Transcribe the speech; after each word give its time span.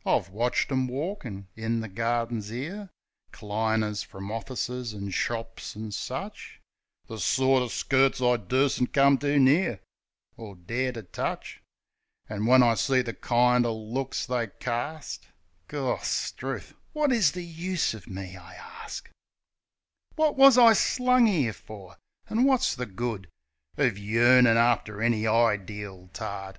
16 0.00 0.04
THE 0.04 0.10
SENTIMENTAL 0.10 0.18
BLOKE 0.18 0.22
I've 0.22 0.34
watched 0.34 0.70
'em 0.72 0.86
walkin' 0.88 1.48
in 1.56 1.80
the 1.80 1.88
gardings 1.88 2.50
'ere— 2.50 2.90
Cliners 3.32 4.02
from 4.04 4.30
orfices 4.30 4.92
an' 4.92 5.08
shops 5.08 5.74
an' 5.74 5.92
such; 5.92 6.60
The 7.06 7.18
sorter 7.18 7.70
skirts 7.70 8.20
I 8.20 8.36
dursn't 8.36 8.92
come 8.92 9.16
too 9.16 9.38
near, 9.38 9.80
Or 10.36 10.56
dare 10.56 10.92
to 10.92 11.02
touch. 11.04 11.62
An' 12.28 12.44
when 12.44 12.62
I 12.62 12.74
see 12.74 13.00
the 13.00 13.14
kind 13.14 13.64
er 13.64 13.70
looks 13.70 14.26
they 14.26 14.48
carst... 14.48 15.28
Gorstrooth! 15.68 16.74
Wot 16.92 17.10
is 17.10 17.32
the 17.32 17.42
use 17.42 17.94
o' 17.94 18.02
me, 18.06 18.36
I 18.36 18.58
arst? 18.82 19.08
Wot 20.18 20.36
wus 20.36 20.58
I 20.58 20.74
slung 20.74 21.28
'ere 21.30 21.54
for? 21.54 21.96
An' 22.28 22.44
wot's 22.44 22.74
the 22.74 22.84
good 22.84 23.30
Of 23.78 23.96
yearnin' 23.96 24.58
after 24.58 25.00
any 25.00 25.22
ideel 25.22 26.12
tart? 26.12 26.58